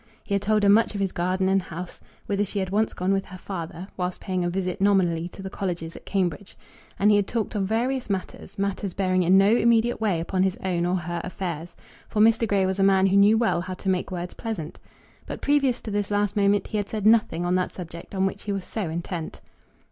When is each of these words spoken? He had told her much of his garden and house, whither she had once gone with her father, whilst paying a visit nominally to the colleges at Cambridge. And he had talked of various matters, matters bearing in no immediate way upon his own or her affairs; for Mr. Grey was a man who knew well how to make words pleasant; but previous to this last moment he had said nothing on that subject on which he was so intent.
He 0.23 0.33
had 0.33 0.41
told 0.41 0.63
her 0.63 0.69
much 0.69 0.95
of 0.95 0.99
his 0.99 1.11
garden 1.11 1.47
and 1.47 1.61
house, 1.61 2.01
whither 2.25 2.43
she 2.43 2.57
had 2.57 2.71
once 2.71 2.91
gone 2.91 3.13
with 3.13 3.25
her 3.25 3.37
father, 3.37 3.87
whilst 3.97 4.19
paying 4.19 4.43
a 4.43 4.49
visit 4.49 4.81
nominally 4.81 5.27
to 5.29 5.43
the 5.43 5.49
colleges 5.51 5.95
at 5.95 6.07
Cambridge. 6.07 6.57
And 6.97 7.11
he 7.11 7.17
had 7.17 7.27
talked 7.27 7.53
of 7.53 7.67
various 7.67 8.09
matters, 8.09 8.57
matters 8.57 8.95
bearing 8.95 9.21
in 9.21 9.37
no 9.37 9.55
immediate 9.55 10.01
way 10.01 10.19
upon 10.19 10.41
his 10.41 10.57
own 10.63 10.87
or 10.87 10.95
her 10.95 11.21
affairs; 11.23 11.75
for 12.09 12.19
Mr. 12.19 12.47
Grey 12.47 12.65
was 12.65 12.79
a 12.79 12.83
man 12.83 13.05
who 13.05 13.15
knew 13.17 13.37
well 13.37 13.61
how 13.61 13.75
to 13.75 13.89
make 13.89 14.09
words 14.09 14.33
pleasant; 14.33 14.79
but 15.27 15.39
previous 15.39 15.79
to 15.81 15.91
this 15.91 16.09
last 16.09 16.35
moment 16.35 16.65
he 16.65 16.77
had 16.77 16.89
said 16.89 17.05
nothing 17.05 17.45
on 17.45 17.53
that 17.53 17.71
subject 17.71 18.15
on 18.15 18.25
which 18.25 18.41
he 18.45 18.51
was 18.51 18.65
so 18.65 18.89
intent. 18.89 19.39